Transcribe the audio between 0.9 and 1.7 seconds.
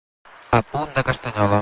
de castanyola.